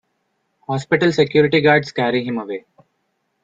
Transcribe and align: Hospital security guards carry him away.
Hospital 0.61 1.11
security 1.11 1.61
guards 1.61 1.91
carry 1.91 2.25
him 2.25 2.39
away. 2.39 2.65